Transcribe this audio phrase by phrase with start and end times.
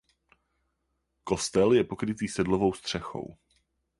[1.23, 3.35] Kostel je pokrytý sedlovou střechou.